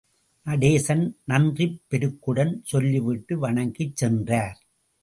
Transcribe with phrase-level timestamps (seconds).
[0.45, 4.59] நடேசன் நன்றிப்பெருக்குடன் சொல்லிவிட்டு வணங்கிச் சென்றார்.